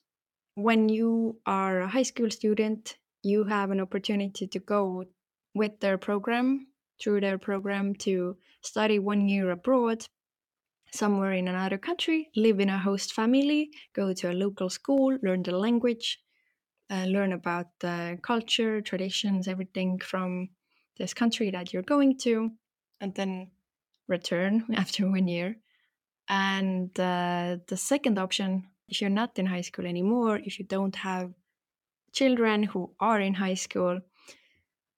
When 0.56 0.89
you 0.89 1.38
are 1.46 1.82
a 1.82 1.88
high 1.88 2.03
school 2.03 2.32
student, 2.32 2.98
you 3.24 3.44
have 3.46 3.72
an 3.72 3.79
opportunity 3.79 4.48
to 4.48 4.60
go 4.60 5.06
with 5.53 5.79
their 5.79 5.98
program, 5.98 6.67
through 7.01 7.22
their 7.22 7.38
program, 7.38 7.96
to 7.96 8.38
study 8.62 9.00
one 9.00 9.27
year 9.27 9.51
abroad, 9.51 10.06
somewhere 10.94 11.34
in 11.34 11.48
another 11.48 11.77
country, 11.77 12.29
live 12.36 12.60
in 12.60 12.70
a 12.70 12.77
host 12.77 13.13
family, 13.13 13.70
go 13.94 14.13
to 14.13 14.32
a 14.32 14.34
local 14.34 14.70
school, 14.70 15.17
learn 15.22 15.44
the 15.44 15.58
language, 15.58 16.20
uh, 16.89 17.06
learn 17.06 17.34
about 17.34 17.67
the 17.79 18.17
culture, 18.22 18.82
traditions, 18.82 19.48
everything 19.48 20.00
from 20.00 20.50
this 20.98 21.13
country 21.13 21.51
that 21.51 21.74
you're 21.74 21.84
going 21.84 22.17
to, 22.17 22.51
and 23.01 23.13
then 23.15 23.51
return 24.08 24.65
after 24.75 25.10
one 25.10 25.27
year. 25.27 25.58
And 26.29 26.89
uh, 27.00 27.58
the 27.67 27.77
second 27.77 28.17
option, 28.17 28.67
if 28.89 29.01
you're 29.01 29.10
not 29.10 29.38
in 29.39 29.46
high 29.46 29.62
school 29.62 29.86
anymore, 29.86 30.38
if 30.38 30.60
you 30.60 30.65
don't 30.65 30.96
have 30.96 31.32
children 32.13 32.63
who 32.63 32.91
are 33.00 33.20
in 33.20 33.34
high 33.34 33.53
school, 33.53 34.00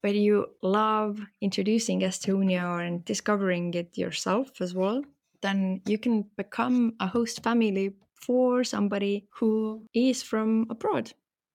but 0.02 0.16
you 0.16 0.48
love 0.62 1.20
introducing 1.42 2.02
Estonia 2.02 2.88
and 2.88 3.04
discovering 3.04 3.74
it 3.74 3.98
yourself 3.98 4.62
as 4.62 4.74
well, 4.74 5.04
then 5.42 5.82
you 5.86 5.98
can 5.98 6.26
become 6.38 6.94
a 7.00 7.08
host 7.08 7.44
family 7.44 7.96
for 8.14 8.64
somebody 8.64 9.28
who 9.36 9.86
is 9.94 10.22
from 10.24 10.68
abroad, 10.70 11.12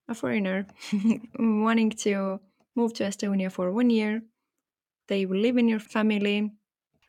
a 0.07 0.15
foreigner 0.15 0.65
wanting 1.39 1.91
to 1.91 2.39
move 2.75 2.93
to 2.93 3.03
Estonia 3.03 3.51
for 3.51 3.71
one 3.71 3.89
year. 3.89 4.21
They 5.07 5.25
will 5.25 5.39
live 5.39 5.57
in 5.57 5.67
your 5.67 5.79
family 5.79 6.51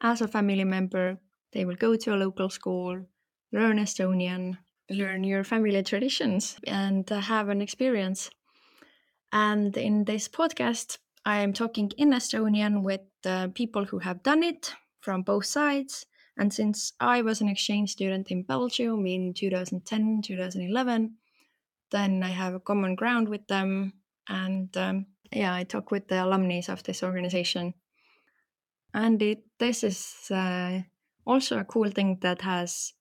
as 0.01 0.21
a 0.21 0.29
family 0.29 0.65
member. 0.65 1.19
They 1.53 1.65
will 1.65 1.77
go 1.77 1.97
to 1.97 2.15
a 2.15 2.17
local 2.17 2.51
school, 2.51 3.07
learn 3.53 3.79
Estonian, 3.79 4.59
learn 4.91 5.25
your 5.25 5.45
family 5.45 5.83
traditions, 5.83 6.59
and 6.67 7.09
have 7.09 7.49
an 7.49 7.63
experience. 7.63 8.31
And 9.33 9.77
in 9.77 10.05
this 10.05 10.29
podcast, 10.29 10.99
I 11.25 11.39
am 11.39 11.53
talking 11.53 11.91
in 11.97 12.11
Estonian 12.11 12.83
with 12.83 13.01
uh, 13.25 13.49
people 13.55 13.85
who 13.85 13.99
have 13.99 14.23
done 14.23 14.43
it 14.43 14.75
from 15.01 15.23
both 15.23 15.47
sides. 15.47 16.07
And 16.37 16.53
since 16.53 16.93
I 17.01 17.23
was 17.23 17.41
an 17.41 17.49
exchange 17.49 17.93
student 17.93 18.31
in 18.31 18.43
Belgium 18.43 19.07
in 19.07 19.33
2010, 19.33 20.23
2011, 20.23 21.17
then 21.91 22.23
I 22.23 22.29
have 22.29 22.55
a 22.55 22.61
common 22.61 22.95
ground 22.95 23.29
with 23.29 23.47
them. 23.47 23.95
And 24.29 24.77
um, 24.77 25.07
yeah, 25.33 25.55
I 25.55 25.65
talk 25.65 25.91
with 25.91 26.09
the 26.09 26.23
alumni 26.25 26.61
of 26.69 26.83
this 26.83 27.03
organization. 27.03 27.75
And 28.93 29.21
it, 29.23 29.45
this 29.59 29.83
is 29.83 30.31
uh, 30.31 30.81
also 31.27 31.59
a 31.59 31.65
cool 31.65 31.91
thing 31.91 32.19
that 32.21 32.43
has 32.43 32.93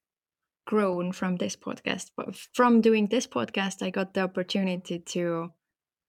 grown 0.66 1.12
from 1.12 1.36
this 1.36 1.56
podcast. 1.56 2.12
But 2.16 2.36
from 2.54 2.82
doing 2.82 3.08
this 3.08 3.28
podcast, 3.28 3.82
I 3.82 3.90
got 3.90 4.14
the 4.14 4.22
opportunity 4.22 5.00
to 5.00 5.52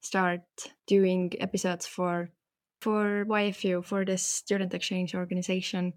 start 0.00 0.42
doing 0.86 1.32
episodes 1.40 1.86
for 1.86 2.30
for 2.80 3.24
YFU 3.24 3.84
for 3.84 4.04
this 4.04 4.22
student 4.22 4.74
exchange 4.74 5.14
organization. 5.14 5.94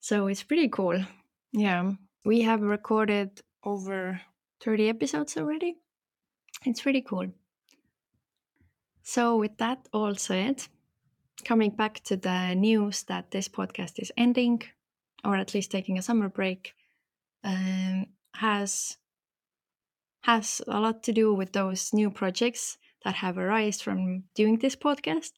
So 0.00 0.26
it's 0.28 0.42
pretty 0.42 0.68
cool. 0.68 1.04
Yeah, 1.52 1.92
we 2.24 2.40
have 2.42 2.62
recorded 2.62 3.40
over 3.64 4.20
30 4.62 4.88
episodes 4.88 5.36
already. 5.36 5.76
It's 6.64 6.80
pretty 6.80 7.02
cool. 7.02 7.28
So, 9.02 9.36
with 9.36 9.56
that 9.58 9.88
all 9.92 10.14
said, 10.14 10.62
coming 11.44 11.70
back 11.70 12.00
to 12.04 12.16
the 12.16 12.54
news 12.54 13.02
that 13.04 13.30
this 13.30 13.48
podcast 13.48 13.98
is 13.98 14.12
ending, 14.16 14.62
or 15.24 15.36
at 15.36 15.54
least 15.54 15.70
taking 15.70 15.98
a 15.98 16.02
summer 16.02 16.28
break, 16.28 16.74
um, 17.44 18.06
has 18.34 18.96
has 20.22 20.60
a 20.66 20.78
lot 20.80 21.02
to 21.02 21.12
do 21.12 21.34
with 21.34 21.52
those 21.52 21.92
new 21.94 22.10
projects 22.10 22.76
that 23.04 23.14
have 23.14 23.38
arisen 23.38 23.82
from 23.82 24.24
doing 24.34 24.58
this 24.58 24.76
podcast, 24.76 25.32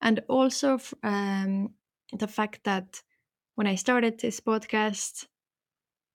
and 0.00 0.20
also 0.28 0.78
um, 1.02 1.74
the 2.12 2.28
fact 2.28 2.64
that 2.64 3.02
when 3.58 3.66
I 3.66 3.74
started 3.74 4.20
this 4.20 4.38
podcast, 4.38 5.26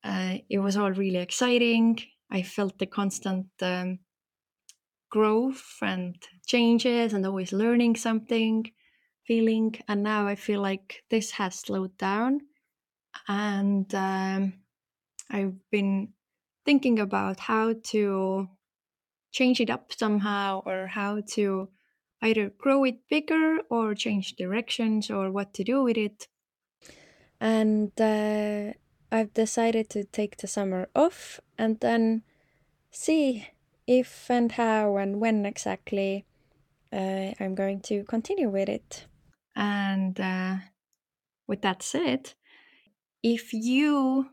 uh, 0.01 0.37
it 0.49 0.59
was 0.59 0.77
all 0.77 0.91
really 0.91 1.17
exciting. 1.17 1.99
I 2.31 2.41
felt 2.41 2.79
the 2.79 2.85
constant 2.85 3.47
um, 3.61 3.99
growth 5.09 5.75
and 5.81 6.15
changes 6.47 7.11
and 7.11 7.25
always 7.25 7.51
learning 7.51 7.97
something 7.97 8.71
feeling 9.27 9.75
and 9.87 10.01
now 10.03 10.25
i 10.25 10.35
feel 10.35 10.59
like 10.59 11.03
this 11.11 11.31
has 11.31 11.53
slowed 11.55 11.95
down 11.97 12.41
and 13.27 13.93
um, 13.93 14.53
i've 15.29 15.53
been 15.69 16.09
thinking 16.65 16.99
about 16.99 17.39
how 17.39 17.73
to 17.83 18.49
change 19.31 19.61
it 19.61 19.69
up 19.69 19.93
somehow 19.93 20.61
or 20.65 20.87
how 20.87 21.21
to 21.27 21.69
either 22.23 22.49
grow 22.57 22.83
it 22.83 23.07
bigger 23.07 23.59
or 23.69 23.93
change 23.93 24.35
directions 24.35 25.11
or 25.11 25.31
what 25.31 25.53
to 25.53 25.63
do 25.63 25.83
with 25.83 25.97
it 25.97 26.27
and 27.43 27.91
uh, 27.99 28.71
i've 29.11 29.33
decided 29.33 29.89
to 29.89 30.03
take 30.05 30.37
the 30.37 30.47
summer 30.47 30.87
off 30.95 31.39
and 31.57 31.79
then 31.81 32.23
see 32.89 33.47
if 33.85 34.31
and 34.31 34.53
how 34.53 34.97
and 34.97 35.19
when 35.19 35.45
exactly 35.45 36.25
uh, 36.93 37.33
I'm 37.39 37.55
going 37.55 37.81
to 37.81 38.03
continue 38.03 38.49
with 38.49 38.69
it. 38.69 39.07
And 39.55 40.19
uh, 40.19 40.57
with 41.47 41.61
that 41.63 41.81
said, 41.81 42.33
if 43.23 43.53
you 43.53 44.27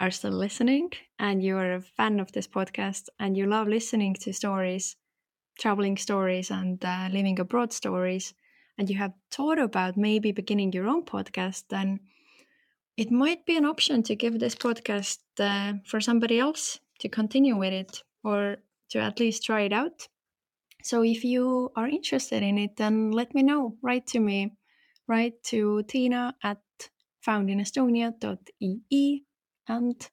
are 0.00 0.10
still 0.10 0.32
listening 0.32 0.90
and 1.18 1.42
you're 1.42 1.74
a 1.74 1.80
fan 1.80 2.20
of 2.20 2.32
this 2.32 2.48
podcast 2.48 3.08
and 3.18 3.36
you 3.36 3.46
love 3.46 3.68
listening 3.68 4.14
to 4.14 4.32
stories, 4.32 4.96
traveling 5.58 5.96
stories, 5.96 6.50
and 6.50 6.84
uh, 6.84 7.08
living 7.12 7.38
abroad 7.40 7.72
stories, 7.72 8.34
and 8.78 8.90
you 8.90 8.96
have 8.98 9.12
thought 9.30 9.58
about 9.58 9.96
maybe 9.96 10.32
beginning 10.32 10.72
your 10.72 10.86
own 10.86 11.04
podcast, 11.04 11.64
then 11.70 12.00
it 12.96 13.10
might 13.10 13.44
be 13.44 13.56
an 13.56 13.64
option 13.64 14.02
to 14.04 14.16
give 14.16 14.38
this 14.38 14.54
podcast 14.54 15.18
uh, 15.38 15.74
for 15.84 16.00
somebody 16.00 16.38
else 16.38 16.80
to 17.00 17.08
continue 17.08 17.56
with 17.56 17.72
it 17.72 18.02
or 18.24 18.56
to 18.90 18.98
at 18.98 19.20
least 19.20 19.44
try 19.44 19.62
it 19.62 19.72
out. 19.72 20.08
So 20.82 21.02
if 21.02 21.24
you 21.24 21.70
are 21.76 21.88
interested 21.88 22.42
in 22.42 22.58
it, 22.58 22.76
then 22.76 23.10
let 23.10 23.34
me 23.34 23.42
know. 23.42 23.76
Write 23.82 24.06
to 24.08 24.20
me. 24.20 24.52
Write 25.08 25.42
to 25.44 25.82
Tina 25.84 26.34
at 26.42 26.62
foundinestonia.ee 27.26 29.24
and 29.68 30.10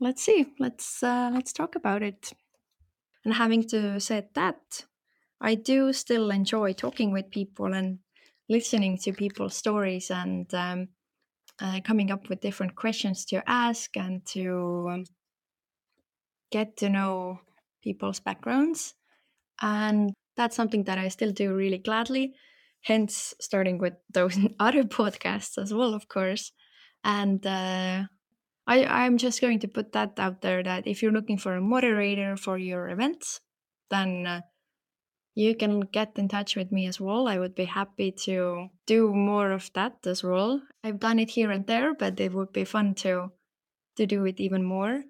let's 0.00 0.22
see. 0.22 0.46
Let's 0.58 1.02
uh, 1.02 1.30
let's 1.32 1.52
talk 1.52 1.74
about 1.76 2.02
it. 2.02 2.32
And 3.24 3.34
having 3.34 3.66
to 3.68 4.00
said 4.00 4.28
that, 4.34 4.86
I 5.40 5.54
do 5.54 5.92
still 5.92 6.30
enjoy 6.30 6.72
talking 6.72 7.12
with 7.12 7.30
people 7.30 7.72
and 7.74 7.98
listening 8.48 8.98
to 8.98 9.12
people's 9.12 9.56
stories 9.56 10.10
and 10.10 10.52
um, 10.54 10.88
uh, 11.60 11.80
coming 11.84 12.10
up 12.10 12.28
with 12.28 12.40
different 12.40 12.74
questions 12.74 13.24
to 13.26 13.42
ask 13.48 13.96
and 13.96 14.24
to 14.26 14.88
um, 14.90 15.04
get 16.50 16.76
to 16.78 16.88
know 16.88 17.40
people's 17.82 18.20
backgrounds. 18.20 18.94
And 19.62 20.12
that's 20.36 20.56
something 20.56 20.84
that 20.84 20.98
I 20.98 21.08
still 21.08 21.32
do 21.32 21.54
really 21.54 21.78
gladly, 21.78 22.34
hence 22.82 23.34
starting 23.40 23.78
with 23.78 23.94
those 24.12 24.38
other 24.58 24.84
podcasts 24.84 25.58
as 25.58 25.72
well, 25.72 25.94
of 25.94 26.08
course. 26.08 26.52
And 27.04 27.46
uh, 27.46 28.04
I, 28.66 28.84
I'm 28.84 29.18
just 29.18 29.40
going 29.40 29.60
to 29.60 29.68
put 29.68 29.92
that 29.92 30.18
out 30.18 30.40
there 30.40 30.62
that 30.62 30.86
if 30.86 31.02
you're 31.02 31.12
looking 31.12 31.38
for 31.38 31.54
a 31.54 31.60
moderator 31.60 32.36
for 32.36 32.56
your 32.56 32.88
events, 32.88 33.40
then 33.90 34.26
uh, 34.26 34.40
you 35.34 35.54
can 35.54 35.80
get 35.80 36.12
in 36.16 36.28
touch 36.28 36.54
with 36.54 36.70
me 36.70 36.86
as 36.86 37.00
well. 37.00 37.26
I 37.26 37.38
would 37.38 37.54
be 37.54 37.64
happy 37.64 38.12
to 38.12 38.68
do 38.86 39.12
more 39.12 39.50
of 39.50 39.70
that 39.74 40.06
as 40.06 40.22
well. 40.22 40.62
I've 40.84 41.00
done 41.00 41.18
it 41.18 41.30
here 41.30 41.50
and 41.50 41.66
there, 41.66 41.94
but 41.94 42.20
it 42.20 42.32
would 42.32 42.52
be 42.52 42.64
fun 42.64 42.94
to 42.96 43.32
to 43.96 44.06
do 44.06 44.24
it 44.24 44.40
even 44.40 44.62
more. 44.62 45.02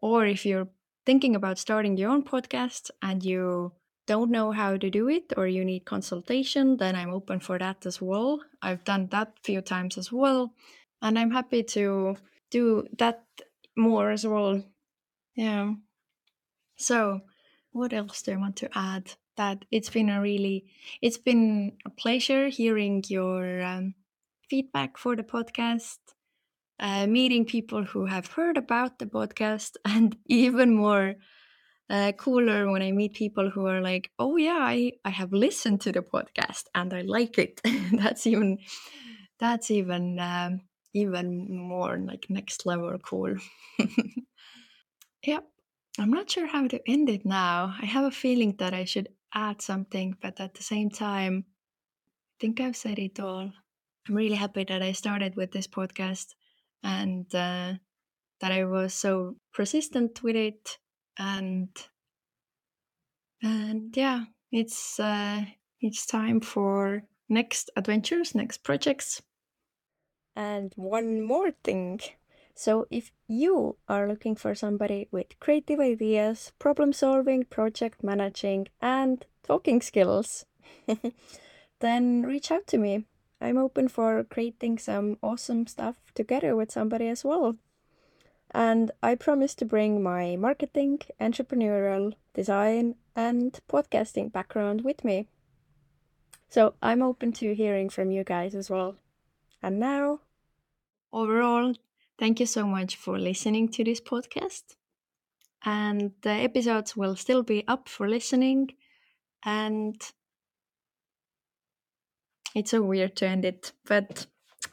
Or 0.00 0.26
if 0.26 0.44
you're 0.46 0.68
thinking 1.04 1.34
about 1.34 1.58
starting 1.58 1.96
your 1.96 2.10
own 2.10 2.22
podcast 2.22 2.90
and 3.02 3.24
you 3.24 3.72
don't 4.06 4.30
know 4.30 4.52
how 4.52 4.76
to 4.76 4.90
do 4.90 5.08
it 5.08 5.32
or 5.36 5.46
you 5.46 5.64
need 5.64 5.84
consultation, 5.84 6.76
then 6.76 6.94
I'm 6.96 7.10
open 7.10 7.40
for 7.40 7.58
that 7.58 7.86
as 7.86 8.00
well. 8.00 8.40
I've 8.62 8.84
done 8.84 9.08
that 9.10 9.28
a 9.28 9.42
few 9.44 9.60
times 9.60 9.98
as 9.98 10.12
well. 10.12 10.52
And 11.02 11.18
I'm 11.18 11.30
happy 11.30 11.62
to 11.62 12.16
do 12.50 12.86
that 12.98 13.24
more 13.76 14.10
as 14.10 14.26
well. 14.26 14.62
Yeah. 15.34 15.74
So, 16.76 17.20
what 17.72 17.92
else 17.92 18.22
do 18.22 18.32
I 18.32 18.36
want 18.36 18.56
to 18.56 18.70
add? 18.76 19.12
That 19.38 19.64
it's 19.70 19.90
been 19.90 20.10
a 20.10 20.20
really, 20.20 20.66
it's 21.00 21.18
been 21.18 21.78
a 21.86 21.90
pleasure 21.90 22.48
hearing 22.48 23.04
your 23.08 23.62
um, 23.62 23.94
feedback 24.50 24.98
for 24.98 25.16
the 25.16 25.22
podcast 25.22 25.98
uh, 26.80 27.06
meeting 27.06 27.44
people 27.44 27.84
who 27.84 28.06
have 28.06 28.26
heard 28.28 28.56
about 28.56 28.98
the 28.98 29.06
podcast, 29.06 29.72
and 29.84 30.16
even 30.26 30.74
more 30.74 31.14
uh, 31.90 32.12
cooler 32.12 32.70
when 32.70 32.82
I 32.82 32.92
meet 32.92 33.14
people 33.14 33.50
who 33.50 33.66
are 33.66 33.80
like, 33.80 34.10
"Oh 34.18 34.36
yeah, 34.36 34.58
I 34.60 34.92
I 35.04 35.10
have 35.10 35.32
listened 35.32 35.80
to 35.82 35.92
the 35.92 36.02
podcast 36.02 36.64
and 36.74 36.92
I 36.94 37.02
like 37.02 37.38
it." 37.38 37.60
that's 37.92 38.26
even 38.26 38.58
that's 39.40 39.70
even 39.70 40.18
um, 40.20 40.62
even 40.94 41.46
more 41.56 41.98
like 41.98 42.26
next 42.28 42.66
level 42.66 42.98
cool. 43.02 43.36
yep, 45.24 45.44
I'm 45.98 46.10
not 46.10 46.30
sure 46.30 46.46
how 46.46 46.66
to 46.68 46.80
end 46.88 47.08
it 47.08 47.24
now. 47.24 47.74
I 47.80 47.86
have 47.86 48.04
a 48.04 48.10
feeling 48.10 48.56
that 48.58 48.74
I 48.74 48.84
should 48.84 49.08
add 49.34 49.62
something, 49.62 50.16
but 50.20 50.40
at 50.40 50.54
the 50.54 50.62
same 50.62 50.90
time, 50.90 51.46
I 51.48 52.36
think 52.40 52.60
I've 52.60 52.76
said 52.76 52.98
it 52.98 53.20
all. 53.20 53.52
I'm 54.08 54.14
really 54.14 54.36
happy 54.36 54.64
that 54.64 54.82
I 54.82 54.92
started 54.92 55.36
with 55.36 55.52
this 55.52 55.66
podcast 55.66 56.34
and 56.82 57.26
uh, 57.34 57.74
that 58.40 58.52
I 58.52 58.64
was 58.64 58.94
so 58.94 59.36
persistent 59.52 60.22
with 60.22 60.36
it 60.36 60.78
and 61.18 61.68
and 63.42 63.96
yeah 63.96 64.24
it's 64.52 64.98
uh, 65.00 65.44
it's 65.80 66.06
time 66.06 66.40
for 66.40 67.02
next 67.28 67.70
adventures 67.76 68.34
next 68.34 68.64
projects 68.64 69.22
and 70.36 70.72
one 70.76 71.20
more 71.20 71.50
thing 71.64 72.00
so 72.58 72.86
if 72.90 73.12
you 73.28 73.76
are 73.88 74.08
looking 74.08 74.34
for 74.34 74.54
somebody 74.54 75.06
with 75.12 75.38
creative 75.38 75.80
ideas 75.80 76.52
problem 76.58 76.92
solving 76.92 77.44
project 77.44 78.02
managing 78.02 78.66
and 78.80 79.26
talking 79.44 79.80
skills 79.80 80.44
then 81.80 82.22
reach 82.22 82.50
out 82.50 82.66
to 82.66 82.78
me 82.78 83.04
I'm 83.40 83.56
open 83.56 83.88
for 83.88 84.24
creating 84.24 84.78
some 84.78 85.16
awesome 85.22 85.66
stuff 85.66 85.96
together 86.14 86.56
with 86.56 86.72
somebody 86.72 87.08
as 87.08 87.24
well. 87.24 87.56
And 88.50 88.90
I 89.02 89.14
promise 89.14 89.54
to 89.56 89.64
bring 89.64 90.02
my 90.02 90.34
marketing, 90.36 91.00
entrepreneurial, 91.20 92.14
design, 92.34 92.96
and 93.14 93.58
podcasting 93.68 94.32
background 94.32 94.82
with 94.82 95.04
me. 95.04 95.28
So 96.48 96.74
I'm 96.82 97.02
open 97.02 97.32
to 97.34 97.54
hearing 97.54 97.90
from 97.90 98.10
you 98.10 98.24
guys 98.24 98.54
as 98.54 98.70
well. 98.70 98.96
And 99.62 99.78
now, 99.78 100.20
overall, 101.12 101.74
thank 102.18 102.40
you 102.40 102.46
so 102.46 102.66
much 102.66 102.96
for 102.96 103.18
listening 103.18 103.68
to 103.70 103.84
this 103.84 104.00
podcast. 104.00 104.62
And 105.64 106.12
the 106.22 106.30
episodes 106.30 106.96
will 106.96 107.16
still 107.16 107.42
be 107.42 107.66
up 107.66 107.88
for 107.88 108.08
listening. 108.08 108.70
And 109.44 110.00
it's 112.54 112.70
so 112.70 112.82
weird 112.82 113.16
to 113.16 113.26
end 113.26 113.44
it, 113.44 113.72
but 113.86 114.26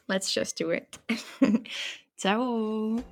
let's 0.08 0.32
just 0.32 0.56
do 0.56 0.70
it. 0.70 0.98
Ciao! 2.18 3.02